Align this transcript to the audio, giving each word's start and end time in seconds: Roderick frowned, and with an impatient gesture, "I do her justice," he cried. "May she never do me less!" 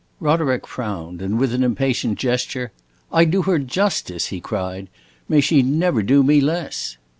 Roderick 0.19 0.65
frowned, 0.65 1.21
and 1.21 1.37
with 1.37 1.53
an 1.53 1.61
impatient 1.63 2.17
gesture, 2.17 2.71
"I 3.11 3.23
do 3.23 3.43
her 3.43 3.59
justice," 3.59 4.29
he 4.29 4.41
cried. 4.41 4.87
"May 5.29 5.41
she 5.41 5.61
never 5.61 6.01
do 6.01 6.23
me 6.23 6.41
less!" 6.41 6.97